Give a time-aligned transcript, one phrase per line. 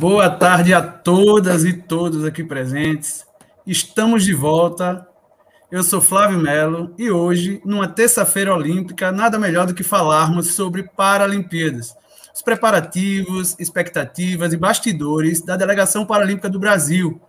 [0.00, 3.26] Boa tarde a todas e todos aqui presentes.
[3.66, 5.06] Estamos de volta.
[5.70, 10.84] Eu sou Flávio Melo e hoje, numa terça-feira olímpica, nada melhor do que falarmos sobre
[10.84, 11.94] Paralimpíadas,
[12.34, 17.20] os preparativos, expectativas e bastidores da delegação paralímpica do Brasil.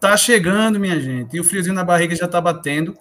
[0.00, 2.98] Tá chegando, minha gente, e o friozinho na barriga já está batendo.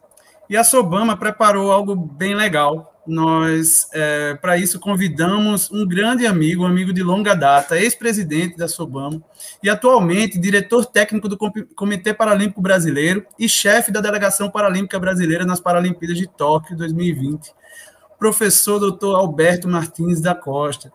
[0.48, 6.63] E a Sobama preparou algo bem legal nós, é, para isso, convidamos um grande amigo,
[6.63, 9.23] um amigo de longa data, ex-presidente da Sobamo
[9.62, 11.38] e atualmente diretor técnico do
[11.76, 17.54] Comitê Paralímpico Brasileiro e chefe da Delegação Paralímpica Brasileira nas Paralimpíadas de Tóquio 2020,
[18.18, 20.91] professor doutor Alberto Martins da Costa.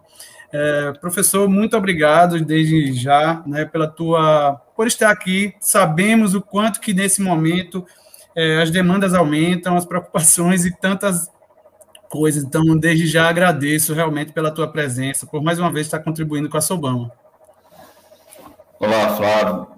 [0.53, 5.55] É, professor, muito obrigado desde já né, pela tua por estar aqui.
[5.61, 7.87] Sabemos o quanto que nesse momento
[8.35, 11.31] é, as demandas aumentam, as preocupações e tantas
[12.11, 12.43] coisas.
[12.43, 16.59] Então, desde já agradeço realmente pela tua presença, por mais uma vez estar contribuindo com
[16.59, 17.11] a Sobama.
[18.79, 19.69] Olá, Flávio,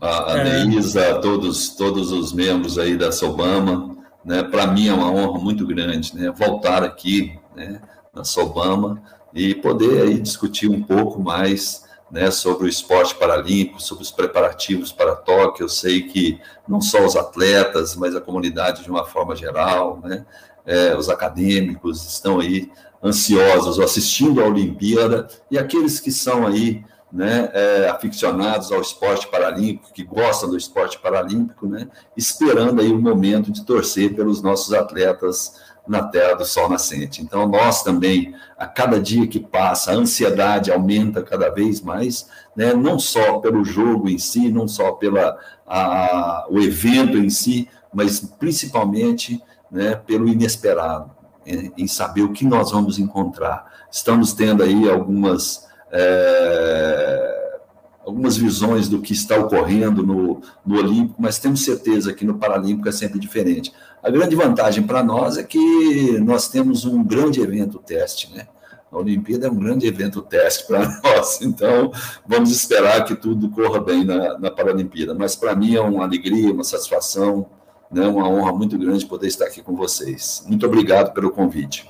[0.00, 1.14] a, a é...
[1.20, 3.96] todos, todos os membros aí da Sobama.
[4.24, 4.42] Né?
[4.42, 6.30] Para mim é uma honra muito grande né?
[6.30, 7.80] voltar aqui né?
[8.14, 14.02] na Sobama e poder aí discutir um pouco mais né, sobre o esporte paralímpico, sobre
[14.02, 15.64] os preparativos para Tóquio.
[15.64, 20.24] Eu sei que não só os atletas, mas a comunidade de uma forma geral, né,
[20.68, 22.70] é, os acadêmicos estão aí
[23.02, 29.94] ansiosos assistindo à Olimpíada e aqueles que são aí né, é, aficionados ao esporte paralímpico,
[29.94, 35.54] que gostam do esporte paralímpico, né, esperando aí o momento de torcer pelos nossos atletas
[35.86, 37.22] na terra do sol nascente.
[37.22, 42.74] Então, nós também, a cada dia que passa, a ansiedade aumenta cada vez mais, né,
[42.74, 48.20] não só pelo jogo em si, não só pela a, o evento em si, mas
[48.20, 51.10] principalmente né, pelo inesperado,
[51.46, 53.86] em saber o que nós vamos encontrar.
[53.90, 57.60] Estamos tendo aí algumas, é,
[58.04, 62.88] algumas visões do que está ocorrendo no, no Olímpico, mas temos certeza que no Paralímpico
[62.88, 63.72] é sempre diferente.
[64.02, 68.46] A grande vantagem para nós é que nós temos um grande evento teste, né?
[68.90, 71.92] A Olimpíada é um grande evento teste para nós, então
[72.26, 75.14] vamos esperar que tudo corra bem na, na Paralimpíada.
[75.14, 77.46] Mas para mim é uma alegria, uma satisfação
[77.90, 80.44] né, uma honra muito grande poder estar aqui com vocês.
[80.46, 81.88] Muito obrigado pelo convite.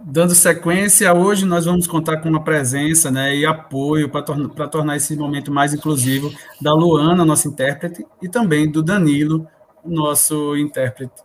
[0.00, 4.96] Dando sequência, hoje nós vamos contar com a presença né, e apoio para tornar, tornar
[4.96, 6.30] esse momento mais inclusivo
[6.60, 9.46] da Luana, nossa intérprete, e também do Danilo,
[9.84, 11.22] nosso intérprete.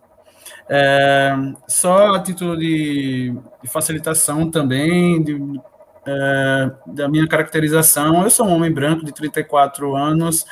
[0.68, 1.34] É,
[1.66, 5.60] só a título de, de facilitação também, de,
[6.06, 10.46] é, da minha caracterização, eu sou um homem branco de 34 anos,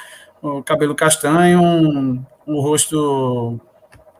[0.66, 3.60] cabelo castanho, um rosto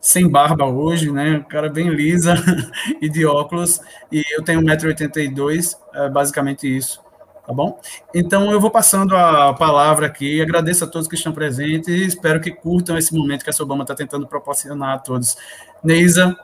[0.00, 1.44] sem barba hoje, né?
[1.48, 2.34] Cara bem lisa
[3.00, 3.80] e de óculos.
[4.12, 7.02] E eu tenho 1,82m, é basicamente isso,
[7.46, 7.80] tá bom?
[8.14, 12.40] Então eu vou passando a palavra aqui, agradeço a todos que estão presentes e espero
[12.40, 15.36] que curtam esse momento que a Sobama está tentando proporcionar a todos.
[15.82, 16.36] Neisa.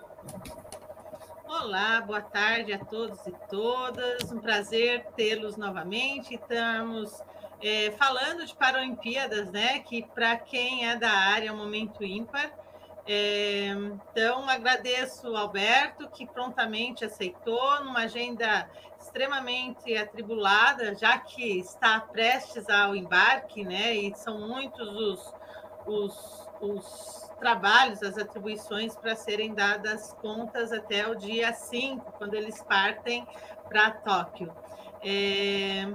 [1.46, 4.32] Olá, boa tarde a todos e todas.
[4.32, 6.34] Um prazer tê-los novamente.
[6.34, 7.10] Estamos
[7.64, 9.78] é, falando de Paralimpíadas, né?
[9.78, 12.52] Que para quem é da área é um momento ímpar.
[13.06, 18.68] É, então, agradeço ao Alberto, que prontamente aceitou, numa agenda
[19.00, 23.94] extremamente atribulada, já que está prestes ao embarque, né?
[23.94, 25.34] E são muitos os,
[25.86, 32.62] os, os trabalhos, as atribuições para serem dadas contas até o dia 5, quando eles
[32.62, 33.26] partem
[33.68, 34.54] para Tóquio.
[35.02, 35.86] É,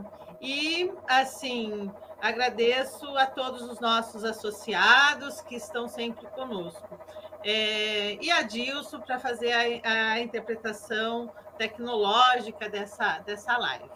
[0.41, 1.91] e, assim,
[2.21, 6.99] agradeço a todos os nossos associados que estão sempre conosco.
[7.43, 13.89] É, e a Dilson para fazer a, a, interpretação tecnológica dessa, dessa live.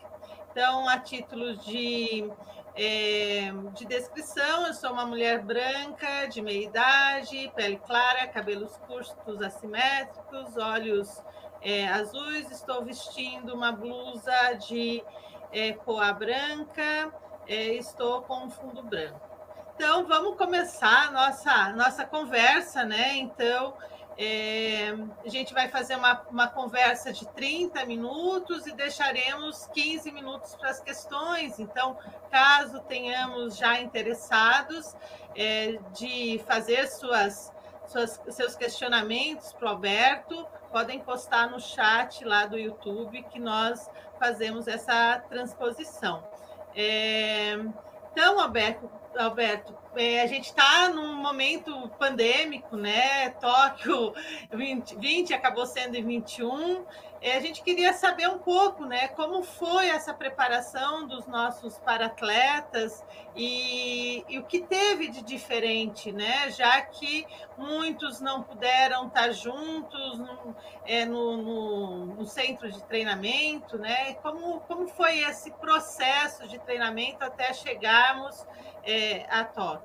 [0.52, 2.30] Então, a título de,
[2.76, 9.42] é, de descrição, eu sou uma mulher branca, de meia idade, pele clara, cabelos curtos
[9.42, 11.22] assimétricos, olhos
[11.62, 15.04] é, azuis, estou vestindo uma blusa de
[15.54, 17.14] é, poa branca,
[17.48, 19.22] é, estou com um fundo branco.
[19.76, 23.16] Então, vamos começar a nossa, nossa conversa, né?
[23.16, 23.74] Então,
[24.18, 24.94] é,
[25.26, 30.70] a gente vai fazer uma, uma conversa de 30 minutos e deixaremos 15 minutos para
[30.70, 31.60] as questões.
[31.60, 31.98] Então,
[32.30, 34.96] caso tenhamos já interessados
[35.36, 37.52] é, de fazer suas,
[37.88, 43.90] suas, seus questionamentos para o Alberto, podem postar no chat lá do YouTube que nós
[44.24, 46.24] fazemos essa transposição.
[46.74, 47.56] É,
[48.14, 53.30] então, Alberto, Alberto, é, a gente está num momento pandêmico, né?
[53.32, 54.14] Tóquio
[54.52, 56.86] 20, 20 acabou sendo em 21.
[57.24, 63.02] É, a gente queria saber um pouco, né, como foi essa preparação dos nossos paratletas
[63.34, 67.26] e, e, o que teve de diferente, né, já que
[67.58, 70.54] muitos não puderam estar juntos no,
[70.86, 77.24] é, no, no, no centro de treinamento, né, como, como foi esse processo de treinamento
[77.24, 78.46] até chegarmos
[78.84, 79.83] é, a Tóquio?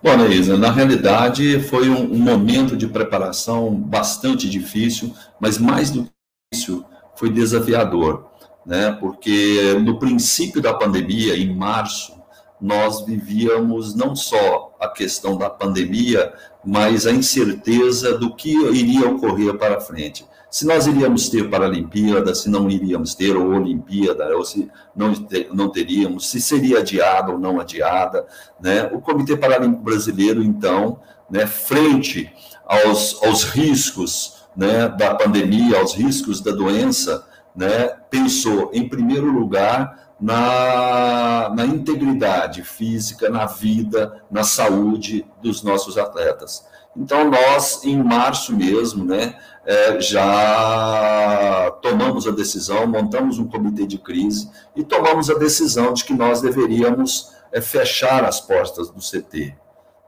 [0.00, 6.04] Bom, Neisa, na realidade foi um, um, momento de preparação bastante difícil, mas mais do
[6.04, 6.10] que
[6.52, 6.84] isso,
[7.16, 8.30] foi desafiador,
[8.64, 8.92] né?
[9.00, 12.16] Porque no princípio da pandemia, em março,
[12.60, 16.32] nós vivíamos não só a questão da pandemia,
[16.64, 22.48] mas a incerteza do que iria ocorrer para frente se nós iríamos ter Paralimpíada, se
[22.48, 25.12] não iríamos ter ou Olimpíada, ou se não,
[25.52, 28.26] não teríamos, se seria adiada ou não adiada.
[28.60, 28.84] Né?
[28.92, 31.00] O Comitê Paralímpico Brasileiro, então,
[31.30, 32.32] né, frente
[32.66, 40.08] aos, aos riscos né, da pandemia, aos riscos da doença, né, pensou, em primeiro lugar,
[40.20, 46.66] na, na integridade física, na vida, na saúde dos nossos atletas.
[46.98, 53.98] Então, nós, em março mesmo, né, é, já tomamos a decisão, montamos um comitê de
[53.98, 59.54] crise e tomamos a decisão de que nós deveríamos é, fechar as portas do CT,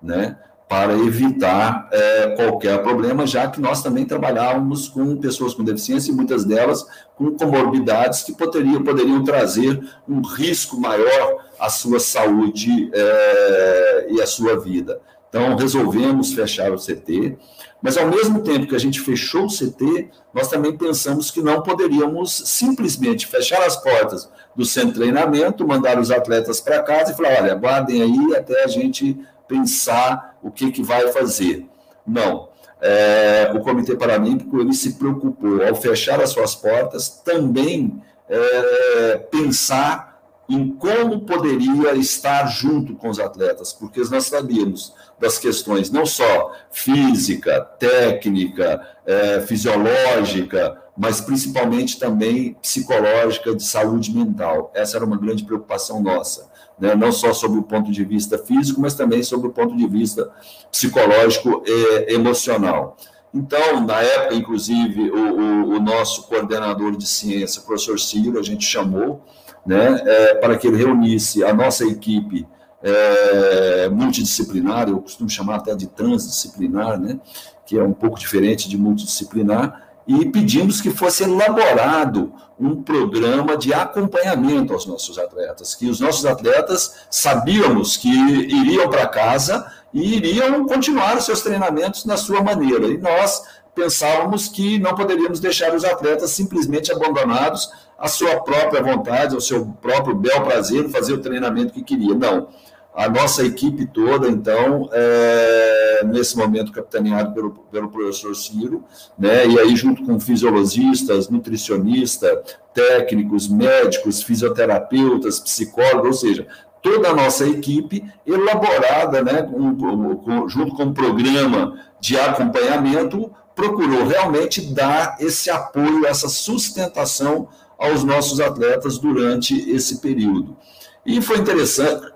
[0.02, 0.36] né,
[0.68, 6.14] para evitar é, qualquer problema, já que nós também trabalhávamos com pessoas com deficiência e
[6.14, 6.84] muitas delas
[7.14, 14.26] com comorbidades que poderiam, poderiam trazer um risco maior à sua saúde é, e à
[14.26, 15.00] sua vida.
[15.30, 17.38] Então, resolvemos fechar o CT,
[17.80, 21.62] mas ao mesmo tempo que a gente fechou o CT, nós também pensamos que não
[21.62, 27.16] poderíamos simplesmente fechar as portas do centro de treinamento, mandar os atletas para casa e
[27.16, 29.16] falar: olha, aguardem aí até a gente
[29.46, 31.66] pensar o que, que vai fazer.
[32.06, 32.50] Não.
[32.82, 40.09] É, o Comitê Paralímpico ele se preocupou, ao fechar as suas portas, também é, pensar
[40.54, 46.52] em como poderia estar junto com os atletas, porque nós sabíamos das questões não só
[46.70, 54.72] física, técnica, é, fisiológica, mas principalmente também psicológica, de saúde mental.
[54.74, 56.94] Essa era uma grande preocupação nossa, né?
[56.94, 60.30] não só sobre o ponto de vista físico, mas também sobre o ponto de vista
[60.70, 62.96] psicológico e emocional.
[63.32, 68.42] Então, na época, inclusive, o, o, o nosso coordenador de ciência, o professor Ciro, a
[68.42, 69.24] gente chamou,
[69.64, 72.46] né, é, para que ele reunisse a nossa equipe
[72.82, 77.20] é, multidisciplinar, eu costumo chamar até de transdisciplinar, né,
[77.66, 83.72] que é um pouco diferente de multidisciplinar, e pedimos que fosse elaborado um programa de
[83.72, 90.66] acompanhamento aos nossos atletas, que os nossos atletas sabíamos que iriam para casa e iriam
[90.66, 93.42] continuar seus treinamentos na sua maneira, e nós
[93.74, 97.70] pensávamos que não poderíamos deixar os atletas simplesmente abandonados
[98.00, 102.14] à sua própria vontade, ao seu próprio bel prazer, fazer o treinamento que queria.
[102.14, 102.48] Não.
[102.94, 108.82] A nossa equipe toda, então, é, nesse momento capitaneado pelo, pelo professor Ciro,
[109.16, 116.46] né, e aí junto com fisiologistas, nutricionistas, técnicos, médicos, fisioterapeutas, psicólogos, ou seja,
[116.82, 119.76] toda a nossa equipe elaborada, né, com,
[120.16, 127.48] com, junto com o um programa de acompanhamento, procurou realmente dar esse apoio, essa sustentação
[127.80, 130.56] aos nossos atletas durante esse período.
[131.04, 132.12] E foi interessante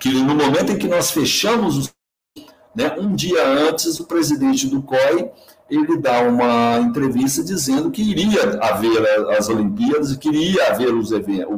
[0.00, 1.92] que no momento em que nós fechamos,
[2.74, 5.30] né, um dia antes, o presidente do COI
[5.70, 11.48] ele dá uma entrevista dizendo que iria haver as Olimpíadas, que iria haver os eventos,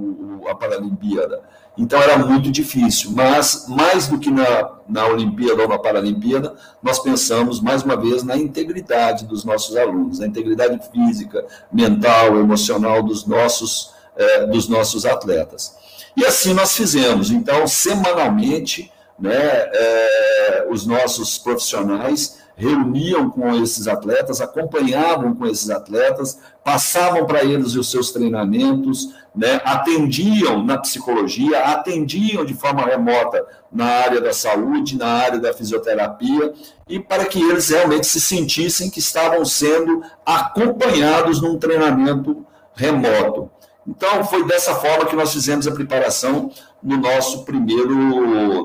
[0.49, 1.43] a Paralimpíada.
[1.77, 7.01] Então era muito difícil, mas mais do que na, na Olimpíada ou na Paralimpíada, nós
[7.01, 13.27] pensamos mais uma vez na integridade dos nossos alunos, na integridade física, mental, emocional dos
[13.27, 15.77] nossos, eh, dos nossos atletas.
[16.17, 17.33] E assim nós fizemos.
[17.33, 26.39] Então, semanalmente, né, eh, os nossos profissionais reuniam com esses atletas, acompanhavam com esses atletas,
[26.65, 33.87] passavam para eles os seus treinamentos, né, atendiam na psicologia, atendiam de forma remota na
[33.87, 36.55] área da saúde, na área da fisioterapia,
[36.89, 43.51] e para que eles realmente se sentissem que estavam sendo acompanhados num treinamento remoto.
[43.87, 46.51] Então, foi dessa forma que nós fizemos a preparação
[46.83, 47.95] no nosso primeiro,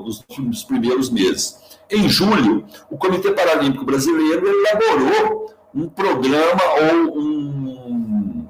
[0.02, 1.59] nos primeiros meses.
[1.90, 8.48] Em julho, o Comitê Paralímpico Brasileiro elaborou um programa ou um,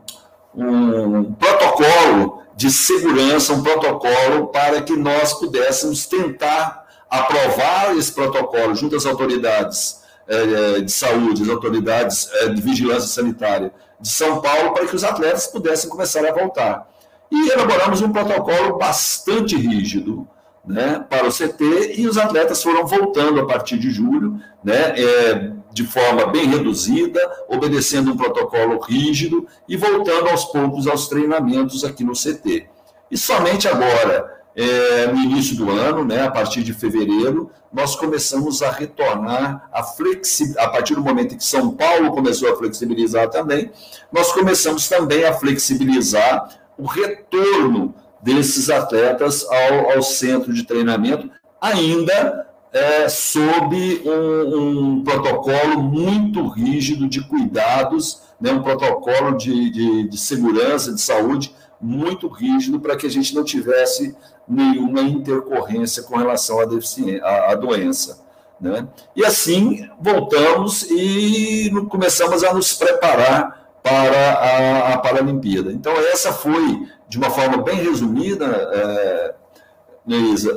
[0.55, 8.97] um protocolo de segurança, um protocolo para que nós pudéssemos tentar aprovar esse protocolo junto
[8.97, 14.87] às autoridades é, de saúde, as autoridades é, de vigilância sanitária de São Paulo, para
[14.87, 16.89] que os atletas pudessem começar a voltar.
[17.31, 20.29] E elaboramos um protocolo bastante rígido,
[20.71, 25.53] né, para o CT e os atletas foram voltando a partir de julho, né, é,
[25.73, 32.05] de forma bem reduzida, obedecendo um protocolo rígido e voltando aos poucos aos treinamentos aqui
[32.05, 32.69] no CT.
[33.11, 38.63] E somente agora, é, no início do ano, né, a partir de fevereiro, nós começamos
[38.63, 40.55] a retornar a flexi...
[40.59, 43.71] a partir do momento em que São Paulo começou a flexibilizar também,
[44.13, 46.49] nós começamos também a flexibilizar
[46.79, 55.83] o retorno desses atletas ao, ao centro de treinamento, ainda é, sob um, um, protocolo
[55.83, 62.79] muito rígido de cuidados, né, um protocolo de, de, de segurança, de saúde muito rígido
[62.79, 64.15] para que a gente não tivesse
[64.47, 68.23] nenhuma intercorrência com relação à, deficiência, à, à doença.
[68.61, 68.87] Né?
[69.17, 75.73] E assim voltamos e começamos a nos preparar para a, a Paralimpíada.
[75.73, 79.35] Então, essa foi de uma forma bem resumida, é,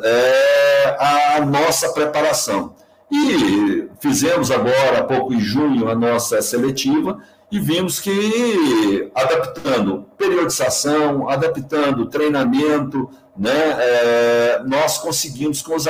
[0.03, 2.75] é a nossa preparação.
[3.11, 7.19] E fizemos agora, há pouco em junho, a nossa seletiva
[7.51, 15.85] e vimos que, adaptando periodização, adaptando treinamento, né, é, nós conseguimos com os,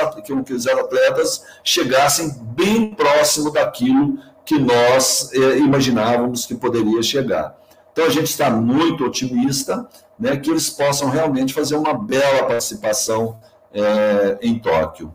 [0.46, 7.54] que os atletas chegassem bem próximo daquilo que nós é, imaginávamos que poderia chegar.
[7.92, 13.40] Então, a gente está muito otimista né, que eles possam realmente fazer uma bela participação
[13.72, 15.14] é, em Tóquio.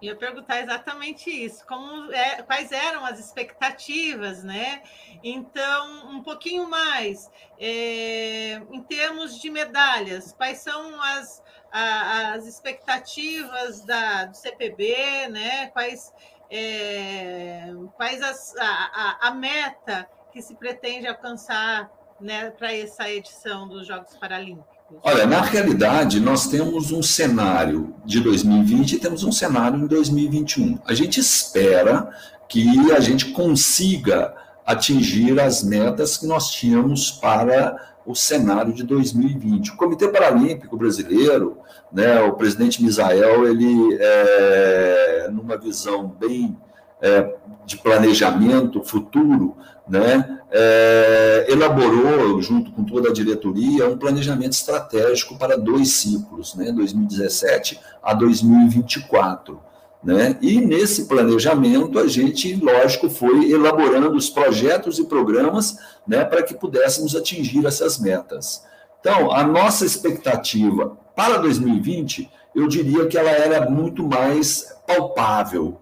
[0.00, 4.80] Ia perguntar exatamente isso, como é, quais eram as expectativas, né?
[5.24, 11.42] Então, um pouquinho mais, é, em termos de medalhas, quais são as,
[11.72, 15.66] a, as expectativas da, do CPB, né?
[15.68, 16.12] Quais,
[16.48, 21.90] é, quais as, a, a, a meta que se pretende alcançar
[22.20, 24.78] né, para essa edição dos Jogos Paralímpicos?
[25.02, 30.78] Olha, na realidade, nós temos um cenário de 2020 e temos um cenário em 2021.
[30.86, 32.10] A gente espera
[32.48, 34.34] que a gente consiga
[34.64, 39.72] atingir as metas que nós tínhamos para o cenário de 2020.
[39.72, 41.58] O Comitê Paralímpico Brasileiro,
[41.92, 46.56] né, o presidente Misael, ele, é, numa visão bem
[47.00, 49.56] é, de planejamento futuro,
[49.88, 56.72] né, é, elaborou, junto com toda a diretoria, um planejamento estratégico para dois ciclos, né,
[56.72, 59.60] 2017 a 2024.
[60.02, 60.38] Né?
[60.40, 66.54] E nesse planejamento, a gente, lógico, foi elaborando os projetos e programas né, para que
[66.54, 68.64] pudéssemos atingir essas metas.
[69.00, 75.78] Então, a nossa expectativa para 2020, eu diria que ela era muito mais palpável,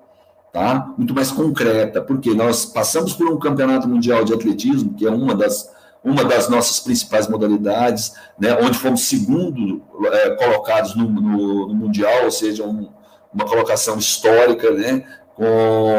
[0.56, 0.90] tá?
[0.96, 5.34] muito mais concreta, porque nós passamos por um campeonato mundial de atletismo, que é uma
[5.34, 5.70] das,
[6.02, 8.56] uma das nossas principais modalidades, né?
[8.58, 12.88] onde fomos segundo é, colocados no, no, no, Mundial, ou seja, um,
[13.34, 15.04] uma colocação histórica, né?
[15.34, 15.92] com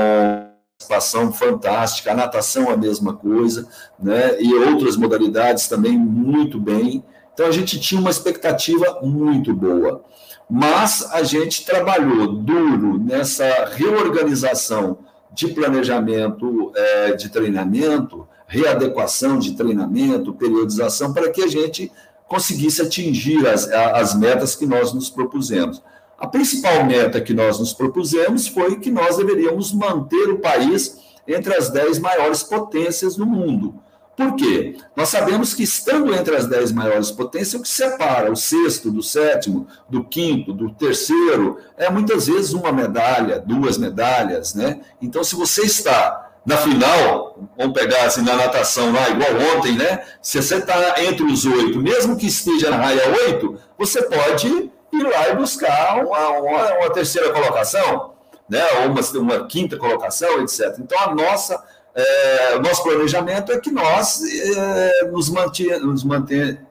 [0.80, 3.68] participação fantástica, a natação a mesma coisa,
[4.00, 4.42] né?
[4.42, 7.04] e outras modalidades também muito bem.
[7.38, 10.04] Então a gente tinha uma expectativa muito boa
[10.50, 15.00] mas a gente trabalhou duro nessa reorganização
[15.34, 21.92] de planejamento é, de treinamento, readequação de treinamento, periodização, para que a gente
[22.28, 25.84] conseguisse atingir as, as metas que nós nos propusemos.
[26.18, 31.54] A principal meta que nós nos propusemos foi que nós deveríamos manter o país entre
[31.56, 33.76] as dez maiores potências no mundo.
[34.18, 34.76] Por quê?
[34.96, 39.04] Nós sabemos que, estando entre as dez maiores potências, o que separa o sexto do
[39.04, 44.82] sétimo, do quinto, do terceiro, é muitas vezes uma medalha, duas medalhas, né?
[45.00, 50.04] Então, se você está na final, vamos pegar assim na natação lá, igual ontem, né?
[50.20, 55.04] Se você está entre os oito, mesmo que esteja na raia oito, você pode ir
[55.04, 58.14] lá e buscar uma, uma, uma terceira colocação,
[58.50, 58.64] né?
[58.82, 60.76] Ou uma, uma quinta colocação, etc.
[60.80, 61.64] Então, a nossa
[61.98, 66.62] é, nosso planejamento é que nós é, nos, mantenha, nos mantenha,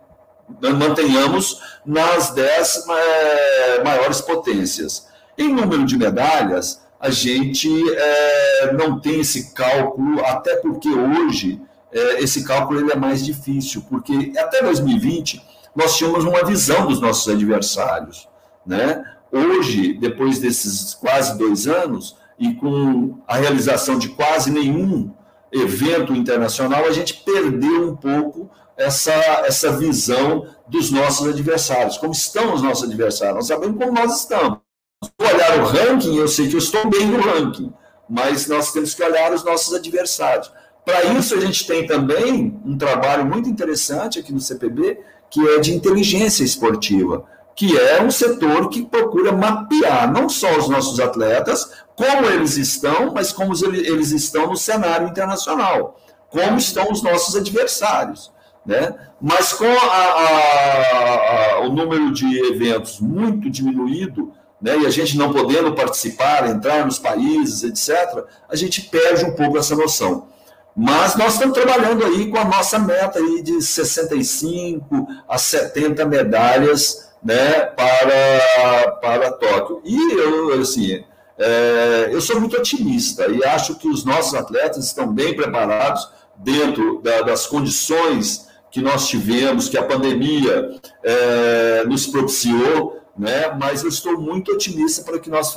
[0.61, 5.09] mantenhamos nas dez é, maiores potências.
[5.37, 11.61] Em número de medalhas, a gente é, não tem esse cálculo, até porque hoje
[11.93, 15.43] é, esse cálculo ele é mais difícil, porque até 2020
[15.75, 18.29] nós tínhamos uma visão dos nossos adversários.
[18.65, 19.05] Né?
[19.33, 25.13] Hoje, depois desses quase dois anos, e com a realização de quase nenhum
[25.53, 31.97] evento internacional, a gente perdeu um pouco essa, essa visão dos nossos adversários.
[31.97, 33.37] Como estão os nossos adversários?
[33.37, 34.59] Nós sabemos como nós estamos.
[35.03, 37.73] Se eu olhar o ranking, eu sei que eu estou bem no ranking,
[38.09, 40.51] mas nós temos que olhar os nossos adversários.
[40.85, 45.01] Para isso, a gente tem também um trabalho muito interessante aqui no CPB,
[45.31, 47.25] que é de inteligência esportiva,
[47.57, 53.15] que é um setor que procura mapear não só os nossos atletas, como eles estão,
[53.15, 55.99] mas como eles estão no cenário internacional,
[56.29, 58.31] como estão os nossos adversários.
[58.65, 58.95] Né?
[59.19, 65.17] Mas com a, a, a, o número de eventos muito diminuído, né, e a gente
[65.17, 70.29] não podendo participar, entrar nos países, etc., a gente perde um pouco essa noção.
[70.75, 77.06] Mas nós estamos trabalhando aí com a nossa meta aí de 65 a 70 medalhas
[77.27, 79.83] né, para, para Tóquio.
[79.85, 81.05] E eu, assim,
[81.37, 87.03] é, eu sou muito otimista e acho que os nossos atletas estão bem preparados dentro
[87.03, 93.49] da, das condições que nós tivemos, que a pandemia é, nos propiciou, né?
[93.59, 95.53] mas eu estou muito otimista para que nós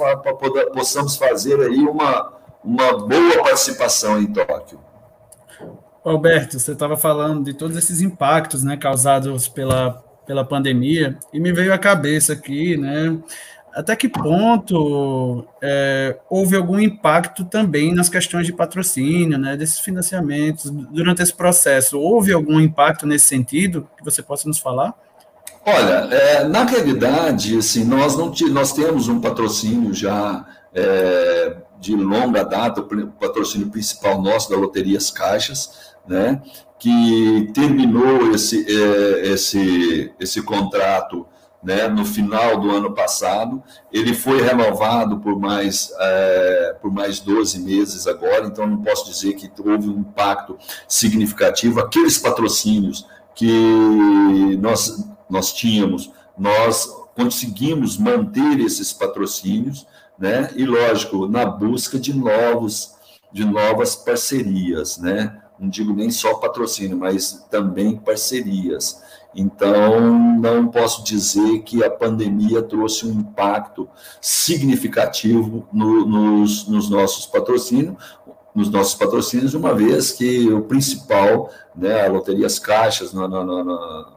[0.74, 2.34] possamos fazer aí uma,
[2.64, 4.80] uma boa participação em Tóquio.
[6.04, 11.52] Alberto, você estava falando de todos esses impactos né, causados pela, pela pandemia, e me
[11.52, 13.18] veio à cabeça aqui, né?
[13.74, 20.70] Até que ponto é, houve algum impacto também nas questões de patrocínio, né, desses financiamentos
[20.70, 22.00] durante esse processo?
[22.00, 24.94] Houve algum impacto nesse sentido que você possa nos falar?
[25.66, 30.46] Olha, é, na realidade, assim, nós não nós temos um patrocínio já
[30.76, 36.42] é, de longa data, o patrocínio principal nosso da Loterias Caixas, né,
[36.80, 41.26] que terminou esse, é, esse, esse contrato
[41.62, 43.62] né, no final do ano passado.
[43.92, 49.34] Ele foi renovado por mais, é, por mais 12 meses agora, então não posso dizer
[49.34, 51.80] que houve um impacto significativo.
[51.80, 59.86] Aqueles patrocínios que nós, nós tínhamos, nós conseguimos manter esses patrocínios,
[60.18, 62.98] né, e lógico, na busca de novos
[63.32, 65.40] de novas parcerias, né?
[65.60, 69.02] Não digo nem só patrocínio, mas também parcerias.
[69.36, 73.88] Então, não posso dizer que a pandemia trouxe um impacto
[74.20, 77.96] significativo no, nos, nos, nossos patrocínios,
[78.56, 84.08] nos nossos patrocínios, uma vez que o principal, né, a Loterias Caixas, na, na, na,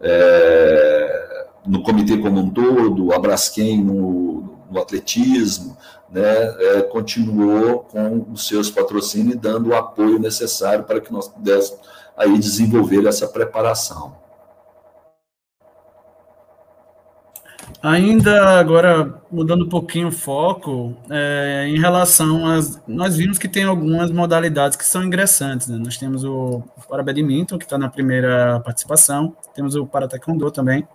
[0.00, 5.76] é, no comitê como um todo, a Braskem no, no atletismo,
[6.10, 11.80] né, é, continuou com os seus patrocínios dando o apoio necessário para que nós pudéssemos
[12.16, 14.26] aí desenvolver essa preparação.
[17.82, 22.80] Ainda agora, mudando um pouquinho o foco, é, em relação às.
[22.86, 25.68] Nós vimos que tem algumas modalidades que são ingressantes.
[25.68, 25.78] Né?
[25.78, 30.86] Nós temos o para badminton, que está na primeira participação, temos o para taekwondo também.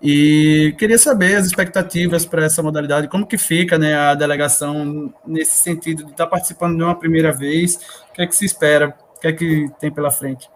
[0.00, 5.56] E queria saber as expectativas para essa modalidade, como que fica né, a delegação nesse
[5.56, 7.76] sentido de estar tá participando de uma primeira vez,
[8.08, 10.48] o que é que se espera, o que é que tem pela frente?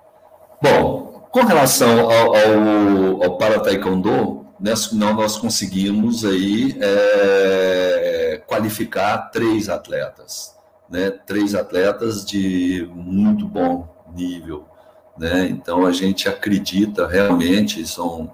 [0.63, 9.69] Bom, com relação ao, ao, ao para taekwondo, nós, nós conseguimos aí é, qualificar três
[9.69, 10.55] atletas,
[10.89, 11.11] né?
[11.11, 14.65] Três atletas de muito bom nível,
[15.19, 15.49] né?
[15.51, 18.31] Então a gente acredita realmente são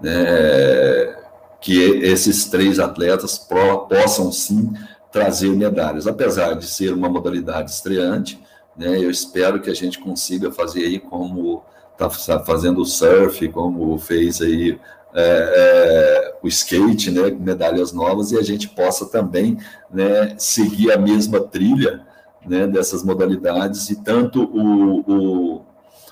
[0.00, 1.16] né,
[1.60, 4.72] que esses três atletas pro, possam sim
[5.10, 8.40] trazer medalhas, apesar de ser uma modalidade estreante,
[8.76, 8.96] né?
[8.96, 14.40] Eu espero que a gente consiga fazer aí como está fazendo o surf, como fez
[14.40, 14.78] aí
[15.12, 19.58] é, é, o skate, né, medalhas novas, e a gente possa também
[19.90, 22.06] né, seguir a mesma trilha
[22.46, 25.62] né, dessas modalidades, e tanto o, o,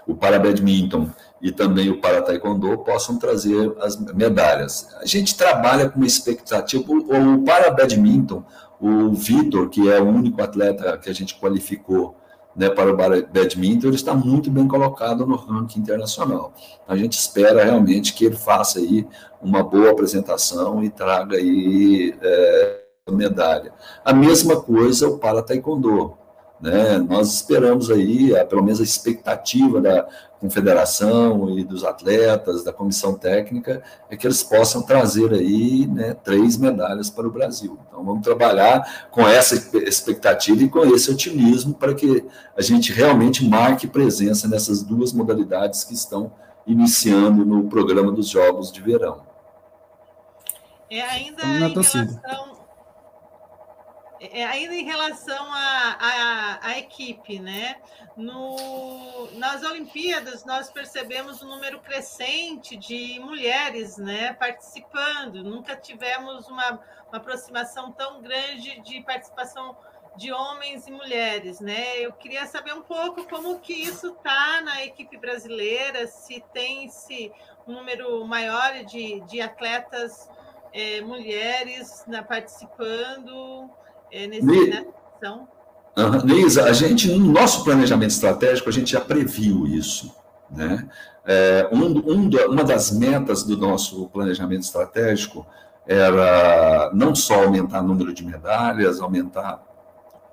[0.08, 1.08] o para badminton
[1.40, 4.88] e também o para taekwondo possam trazer as medalhas.
[5.00, 8.42] A gente trabalha com uma expectativa, o, para badminton,
[8.80, 12.16] o Vitor, que é o único atleta que a gente qualificou
[12.54, 16.54] né, para o badminton, ele está muito bem colocado no ranking internacional.
[16.88, 19.06] A gente espera realmente que ele faça aí
[19.42, 23.72] uma boa apresentação e traga aí é, medalha.
[24.04, 26.16] A mesma coisa o para taekwondo.
[26.60, 26.98] Né?
[26.98, 30.08] Nós esperamos aí, pelo menos a expectativa da
[30.40, 36.56] confederação e dos atletas, da comissão técnica, é que eles possam trazer aí né, três
[36.56, 37.78] medalhas para o Brasil.
[37.88, 42.24] Então vamos trabalhar com essa expectativa e com esse otimismo para que
[42.56, 46.32] a gente realmente marque presença nessas duas modalidades que estão
[46.66, 49.24] iniciando no programa dos Jogos de Verão.
[50.90, 52.20] É ainda em relação
[54.20, 57.76] é, ainda em relação à, equipe, né?
[58.16, 65.44] No, nas Olimpíadas, nós percebemos um número crescente de mulheres né, participando.
[65.44, 69.76] Nunca tivemos uma, uma aproximação tão grande de participação
[70.16, 71.98] de homens e mulheres, né?
[71.98, 77.30] Eu queria saber um pouco como que isso está na equipe brasileira, se tem se
[77.66, 80.30] um número maior de, de atletas
[80.72, 83.70] é, mulheres na, participando
[84.10, 84.66] é, nesse, ne...
[84.66, 85.48] nessa ação.
[85.96, 86.26] Uhum.
[86.26, 90.14] Neisa, a gente, no nosso planejamento estratégico, a gente já previu isso.
[90.50, 90.86] Né?
[91.24, 95.46] É, um, um, uma das metas do nosso planejamento estratégico
[95.86, 99.64] era não só aumentar o número de medalhas, aumentar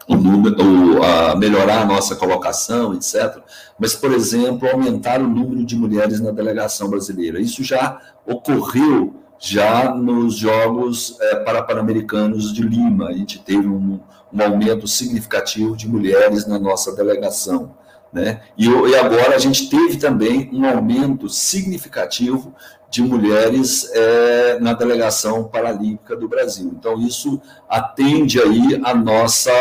[0.08, 3.38] o número, o, a melhorar a nossa colocação, etc.
[3.80, 7.40] Mas, por exemplo, aumentar o número de mulheres na delegação brasileira.
[7.40, 13.10] Isso já ocorreu já nos Jogos é, Pan-Americanos de Lima.
[13.10, 14.00] A gente teve um,
[14.32, 17.76] um, aumento significativo de mulheres na nossa delegação.
[18.12, 18.40] Né?
[18.58, 22.56] E, e agora a gente teve também um aumento significativo
[22.90, 26.72] de mulheres é, na delegação paralímpica do Brasil.
[26.74, 29.52] Então, isso atende aí a nossa,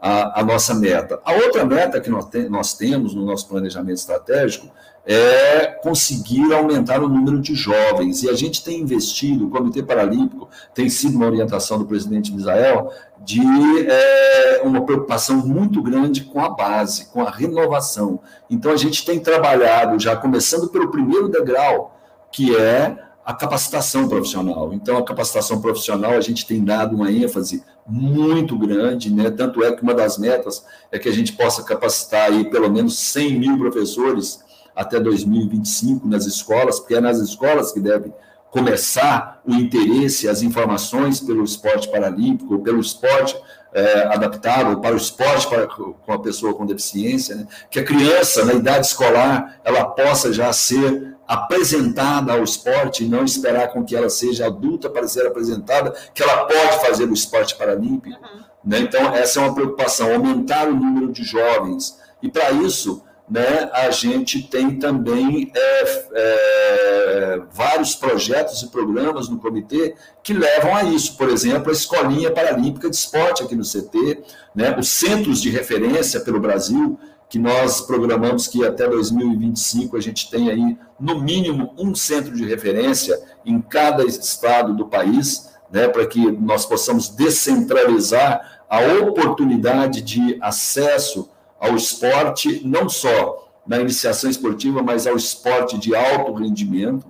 [0.00, 1.20] a, a nossa meta.
[1.24, 4.68] A outra meta que nós, te, nós temos no nosso planejamento estratégico
[5.04, 8.22] é conseguir aumentar o número de jovens.
[8.22, 12.92] E a gente tem investido, o Comitê Paralímpico tem sido uma orientação do presidente Misael
[13.24, 13.40] de
[13.88, 18.20] é, uma preocupação muito grande com a base, com a renovação.
[18.50, 21.98] Então a gente tem trabalhado já começando pelo primeiro degrau,
[22.30, 24.72] que é a capacitação profissional.
[24.72, 29.30] Então, a capacitação profissional, a gente tem dado uma ênfase muito grande, né?
[29.30, 32.98] Tanto é que uma das metas é que a gente possa capacitar aí pelo menos
[32.98, 34.42] 100 mil professores
[34.74, 38.10] até 2025 nas escolas, porque é nas escolas que deve
[38.50, 43.36] começar o interesse, as informações pelo esporte paralímpico, pelo esporte
[43.72, 47.46] é, adaptado para o esporte para, com a pessoa com deficiência, né?
[47.70, 53.22] que a criança, na idade escolar, ela possa já ser apresentada ao esporte e não
[53.22, 57.54] esperar com que ela seja adulta para ser apresentada, que ela pode fazer o esporte
[57.54, 58.18] paralímpico.
[58.18, 58.40] Uhum.
[58.64, 58.80] Né?
[58.80, 61.98] Então, essa é uma preocupação, aumentar o número de jovens.
[62.22, 69.38] E, para isso, né, a gente tem também é, é, vários projetos e programas no
[69.38, 71.16] comitê que levam a isso.
[71.16, 74.22] Por exemplo, a Escolinha Paralímpica de Esporte aqui no CT,
[74.54, 80.30] né, os centros de referência pelo Brasil, que nós programamos que até 2025 a gente
[80.30, 86.06] tem aí, no mínimo, um centro de referência em cada estado do país, né, para
[86.06, 94.82] que nós possamos descentralizar a oportunidade de acesso ao esporte, não só na iniciação esportiva,
[94.82, 97.06] mas ao esporte de alto rendimento.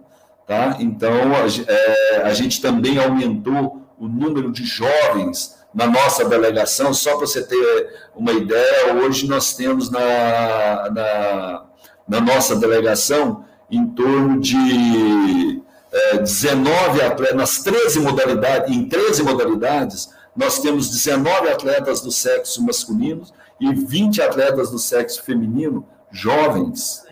[0.47, 0.77] Tá?
[0.81, 6.93] Então, a, é, a gente também aumentou o número de jovens na nossa delegação.
[6.95, 11.65] Só para você ter uma ideia, hoje nós temos na, na,
[12.09, 20.11] na nossa delegação em torno de é, 19 atletas, nas 13 modalidades, em 13 modalidades,
[20.35, 23.23] nós temos 19 atletas do sexo masculino
[23.61, 27.05] e 20 atletas do sexo feminino jovens.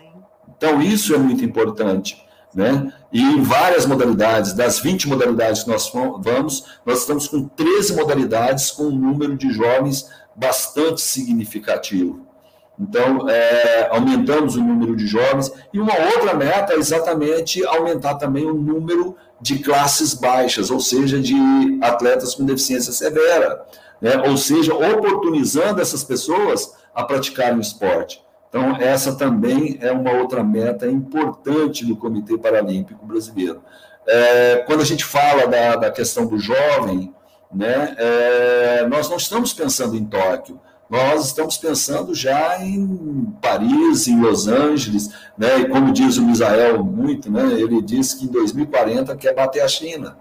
[0.55, 2.25] Então, isso é muito importante.
[2.53, 2.91] Né?
[3.11, 8.71] E em várias modalidades, das 20 modalidades que nós vamos, nós estamos com 13 modalidades
[8.71, 12.25] com um número de jovens bastante significativo.
[12.79, 15.51] Então, é, aumentamos o número de jovens.
[15.73, 21.19] E uma outra meta é exatamente aumentar também o número de classes baixas, ou seja,
[21.19, 21.35] de
[21.81, 23.65] atletas com deficiência severa
[24.01, 24.17] né?
[24.27, 28.25] ou seja, oportunizando essas pessoas a praticarem esporte.
[28.49, 33.61] Então, essa também é uma outra meta importante do Comitê Paralímpico Brasileiro.
[34.07, 37.13] É, quando a gente fala da, da questão do jovem,
[37.53, 44.21] né, é, nós não estamos pensando em Tóquio, nós estamos pensando já em Paris, em
[44.21, 49.15] Los Angeles, né, e como diz o Misael muito, né, ele diz que em 2040
[49.17, 50.17] quer bater a China.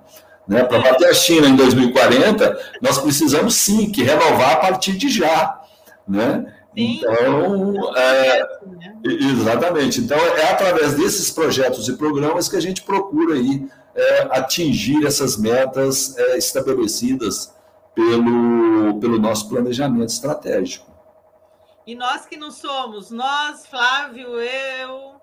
[0.47, 0.63] Né?
[0.63, 5.61] Para bater a China em 2040, nós precisamos sim que renovar a partir de já.
[6.07, 6.53] Né?
[6.77, 8.47] Então, é,
[9.05, 10.01] exatamente.
[10.01, 15.39] Então, é através desses projetos e programas que a gente procura aí, é, atingir essas
[15.39, 17.55] metas é, estabelecidas
[17.95, 20.87] pelo, pelo nosso planejamento estratégico.
[21.87, 25.15] E nós que não somos, nós, Flávio, eu,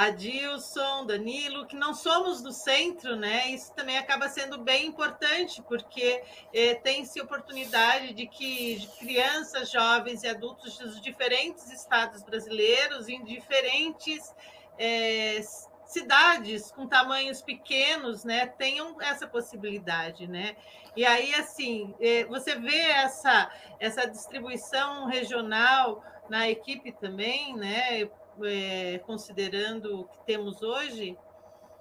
[0.00, 3.50] Adilson, Danilo, que não somos do centro, né?
[3.50, 6.22] Isso também acaba sendo bem importante, porque
[6.54, 14.34] eh, tem-se oportunidade de que crianças, jovens e adultos dos diferentes estados brasileiros, em diferentes
[14.78, 15.42] eh,
[15.84, 20.56] cidades com tamanhos pequenos, né, tenham essa possibilidade, né?
[20.96, 28.08] E aí, assim, é, você vê essa, essa distribuição regional na equipe também, né?
[28.42, 31.16] É, considerando o que temos hoje?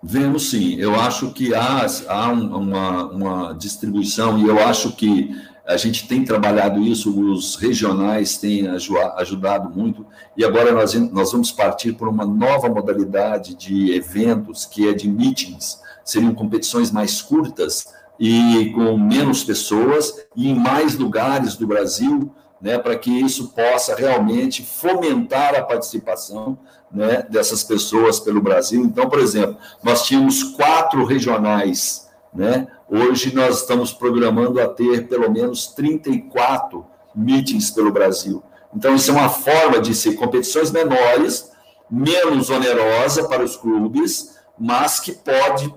[0.02, 0.76] Vemos sim.
[0.76, 5.36] Eu acho que há, há uma, uma distribuição, e eu acho que
[5.70, 10.04] a gente tem trabalhado isso, os regionais têm ajudado muito,
[10.36, 15.08] e agora nós, nós vamos partir por uma nova modalidade de eventos, que é de
[15.08, 22.34] meetings, seriam competições mais curtas e com menos pessoas, e em mais lugares do Brasil,
[22.62, 26.58] né, para que isso possa realmente fomentar a participação
[26.92, 28.84] né, dessas pessoas pelo Brasil.
[28.84, 35.32] Então, por exemplo, nós tínhamos quatro regionais, né, Hoje nós estamos programando a ter pelo
[35.32, 36.84] menos 34
[37.16, 38.42] meetings pelo Brasil.
[38.76, 41.52] Então, isso é uma forma de ser competições menores,
[41.90, 45.72] menos onerosa para os clubes, mas que pode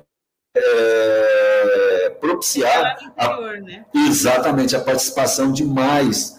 [0.57, 3.85] é, propiciar interior, a, né?
[3.95, 6.39] exatamente a participação de mais,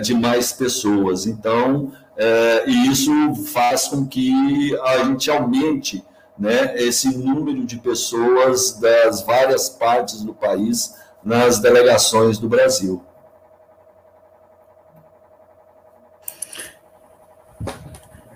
[0.00, 1.26] de mais pessoas.
[1.26, 3.12] Então, é, e isso
[3.52, 6.04] faz com que a gente aumente
[6.38, 13.02] né, esse número de pessoas das várias partes do país nas delegações do Brasil.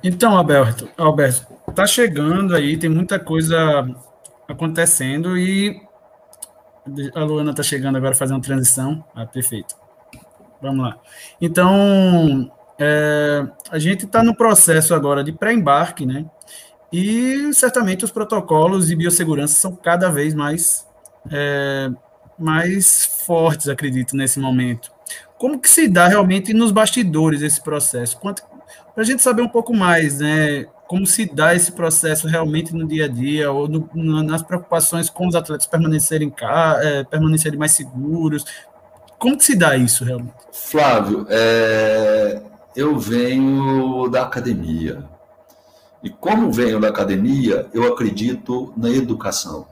[0.02, 3.56] Então, Alberto, Alberto, tá chegando aí, tem muita coisa
[4.46, 5.82] acontecendo e
[7.12, 9.04] a Luana tá chegando agora fazendo transição.
[9.14, 9.85] Ah, perfeito.
[10.60, 10.98] Vamos lá.
[11.40, 16.26] Então, é, a gente está no processo agora de pré-embarque, né?
[16.92, 20.86] E certamente os protocolos de biossegurança são cada vez mais,
[21.30, 21.90] é,
[22.38, 24.90] mais fortes, acredito, nesse momento.
[25.38, 28.18] Como que se dá realmente nos bastidores esse processo?
[28.18, 28.34] Para
[28.96, 30.66] a gente saber um pouco mais, né?
[30.86, 33.88] Como se dá esse processo realmente no dia a dia, ou no,
[34.22, 36.32] nas preocupações com os atletas permanecerem,
[36.80, 38.44] é, permanecerem mais seguros.
[39.18, 40.34] Como que se dá isso realmente?
[40.52, 42.42] Flávio, é,
[42.74, 45.04] eu venho da academia,
[46.02, 49.66] e como venho da academia, eu acredito na educação.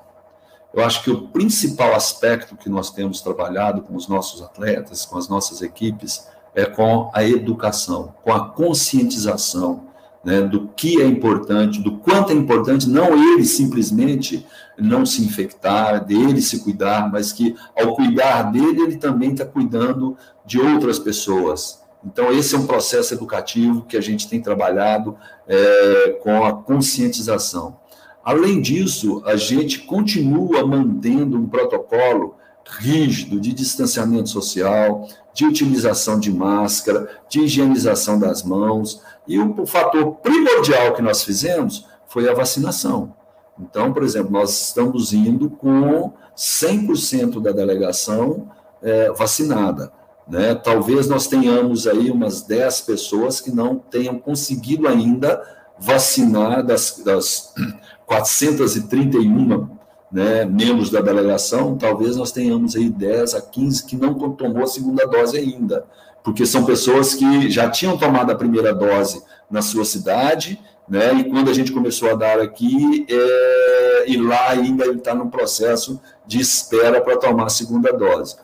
[0.72, 5.16] Eu acho que o principal aspecto que nós temos trabalhado com os nossos atletas, com
[5.16, 9.83] as nossas equipes, é com a educação, com a conscientização
[10.24, 14.44] né, do que é importante, do quanto é importante não ele simplesmente
[14.78, 20.16] não se infectar, dele se cuidar, mas que ao cuidar dele, ele também está cuidando
[20.44, 21.82] de outras pessoas.
[22.04, 25.16] Então, esse é um processo educativo que a gente tem trabalhado
[25.48, 27.78] é, com a conscientização.
[28.22, 32.36] Além disso, a gente continua mantendo um protocolo
[32.78, 39.02] rígido de distanciamento social, de utilização de máscara, de higienização das mãos.
[39.26, 43.14] E o, fator primordial que nós fizemos foi a vacinação.
[43.58, 48.48] Então, por exemplo, nós estamos indo com 100% da delegação
[48.80, 49.92] é, vacinada.
[50.26, 50.54] Né?
[50.54, 55.42] Talvez nós tenhamos aí umas 10 pessoas que não tenham conseguido ainda
[55.78, 57.52] vacinar das, das
[58.06, 59.74] 431
[60.14, 64.66] né, membros da delegação, talvez nós tenhamos aí 10 a 15 que não tomou a
[64.68, 65.84] segunda dose ainda,
[66.22, 71.24] porque são pessoas que já tinham tomado a primeira dose na sua cidade, né, e
[71.24, 76.00] quando a gente começou a dar aqui, é, e lá ainda ele está no processo
[76.24, 78.36] de espera para tomar a segunda dose.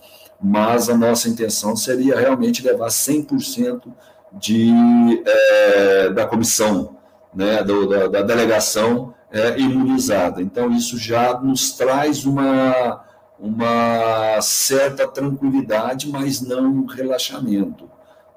[0.43, 3.83] Mas a nossa intenção seria realmente levar 100%
[4.33, 4.73] de,
[5.25, 6.97] é, da comissão,
[7.33, 10.43] né, do, da, da, delegação é, imunizada.
[10.43, 13.05] Então, isso já nos traz uma,
[13.39, 17.89] uma certa tranquilidade, mas não um relaxamento.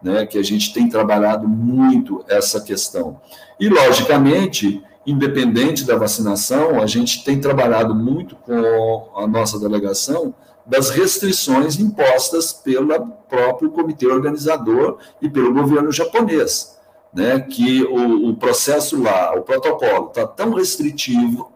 [0.02, 3.22] Né, que a gente tem trabalhado muito essa questão.
[3.58, 10.90] E, logicamente, independente da vacinação, a gente tem trabalhado muito com a nossa delegação das
[10.90, 16.78] restrições impostas pelo próprio comitê organizador e pelo governo japonês,
[17.13, 17.39] né?
[17.39, 21.52] Que o, o processo lá, o protocolo está tão restritivo,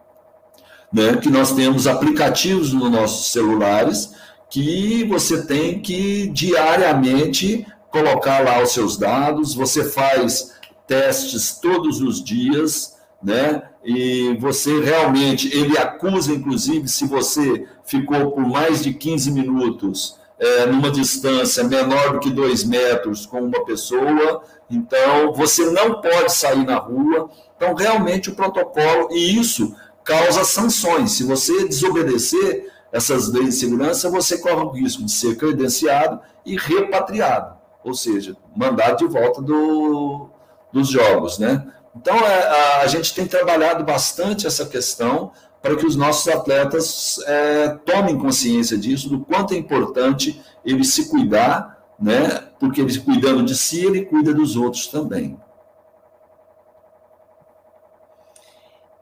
[0.92, 1.16] né?
[1.16, 4.14] Que nós temos aplicativos nos nossos celulares
[4.50, 10.54] que você tem que diariamente colocar lá os seus dados, você faz
[10.86, 13.62] testes todos os dias, né?
[13.84, 20.66] E você realmente, ele acusa, inclusive, se você ficou por mais de 15 minutos é,
[20.66, 26.64] numa distância menor do que dois metros com uma pessoa, então você não pode sair
[26.64, 27.30] na rua.
[27.56, 29.74] Então, realmente, o protocolo, e isso
[30.04, 31.12] causa sanções.
[31.12, 36.56] Se você desobedecer essas leis de segurança, você corre o risco de ser credenciado e
[36.56, 40.30] repatriado, ou seja, mandado de volta do,
[40.72, 41.66] dos jogos, né?
[41.94, 47.68] Então, é, a gente tem trabalhado bastante essa questão para que os nossos atletas é,
[47.84, 52.28] tomem consciência disso, do quanto é importante ele se cuidar, né?
[52.60, 55.38] Porque ele cuidando de si, ele cuida dos outros também.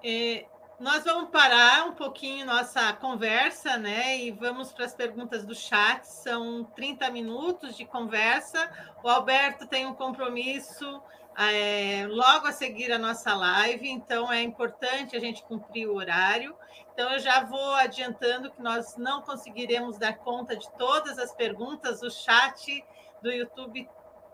[0.02, 0.46] É,
[0.78, 4.18] nós vamos parar um pouquinho nossa conversa, né?
[4.18, 6.04] E vamos para as perguntas do chat.
[6.04, 8.70] São 30 minutos de conversa.
[9.02, 11.02] O Alberto tem um compromisso
[11.38, 16.56] é, logo a seguir a nossa live, então é importante a gente cumprir o horário.
[16.92, 22.02] Então, eu já vou adiantando que nós não conseguiremos dar conta de todas as perguntas,
[22.02, 22.82] o chat
[23.20, 23.86] do YouTube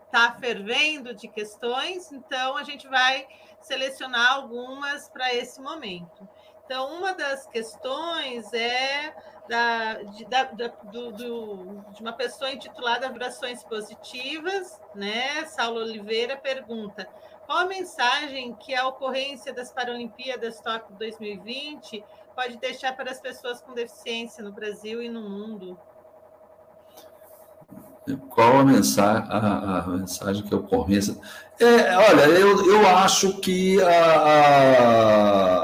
[0.05, 3.27] está fervendo de questões, então a gente vai
[3.59, 6.27] selecionar algumas para esse momento.
[6.65, 9.13] Então, uma das questões é
[9.47, 15.45] da, de, da, do, do, de uma pessoa intitulada Vibrações Positivas, né?
[15.45, 17.07] Saulo Oliveira pergunta:
[17.45, 22.03] qual a mensagem que a ocorrência das Paralimpíadas Tóquio 2020
[22.35, 25.77] pode deixar para as pessoas com deficiência no Brasil e no mundo?
[28.29, 31.15] Qual a mensagem, a, a mensagem que a ocorrência.
[31.59, 34.15] É, olha, eu, eu acho que a,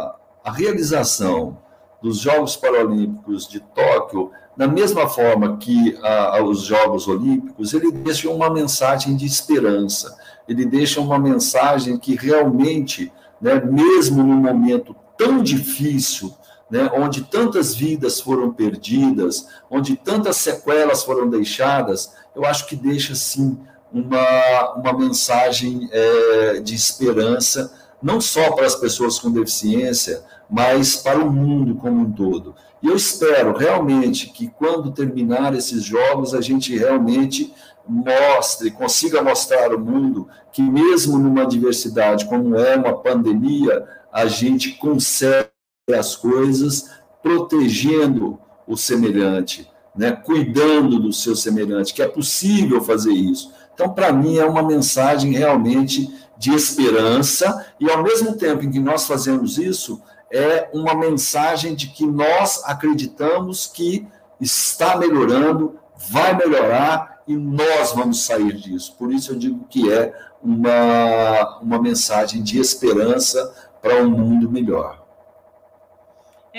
[0.05, 0.15] a,
[0.45, 1.57] a realização
[2.01, 8.29] dos Jogos Paralímpicos de Tóquio, da mesma forma que a, os Jogos Olímpicos, ele deixa
[8.29, 15.41] uma mensagem de esperança, ele deixa uma mensagem que realmente, né, mesmo num momento tão
[15.41, 16.33] difícil,
[16.69, 23.15] né, onde tantas vidas foram perdidas, onde tantas sequelas foram deixadas, eu acho que deixa
[23.15, 23.57] sim
[23.91, 31.19] uma, uma mensagem é, de esperança, não só para as pessoas com deficiência, mas para
[31.19, 32.55] o mundo como um todo.
[32.81, 37.53] E eu espero realmente que quando terminar esses jogos, a gente realmente
[37.87, 44.73] mostre, consiga mostrar ao mundo que mesmo numa diversidade como é uma pandemia, a gente
[44.73, 45.49] consegue
[45.97, 46.89] as coisas
[47.21, 50.11] protegendo o semelhante, né?
[50.11, 53.51] cuidando do seu semelhante, que é possível fazer isso.
[53.73, 58.79] Então, para mim, é uma mensagem realmente de esperança, e ao mesmo tempo em que
[58.79, 64.07] nós fazemos isso, é uma mensagem de que nós acreditamos que
[64.39, 68.95] está melhorando, vai melhorar e nós vamos sair disso.
[68.97, 74.98] Por isso eu digo que é uma, uma mensagem de esperança para um mundo melhor.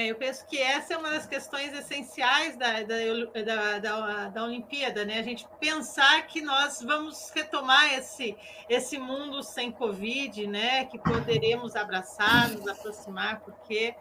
[0.00, 5.04] É, eu penso que essa é uma das questões essenciais da, da, da, da, Olimpíada,
[5.04, 5.18] né?
[5.18, 8.34] A gente pensar que nós vamos retomar esse,
[8.66, 10.86] esse mundo sem Covid, né?
[10.86, 13.94] Que poderemos abraçar, nos aproximar, porque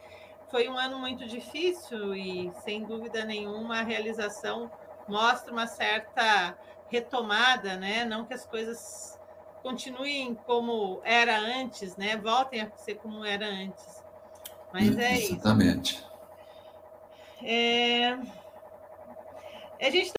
[0.49, 4.71] foi um ano muito difícil e, sem dúvida nenhuma, a realização
[5.05, 6.57] mostra uma certa
[6.87, 8.05] retomada, né?
[8.05, 9.19] Não que as coisas
[9.61, 12.15] continuem como era antes, né?
[12.15, 13.98] Voltem a ser como era antes
[14.73, 15.93] mas é Exatamente.
[15.93, 16.09] isso.
[17.43, 18.13] É...
[19.81, 20.11] A gente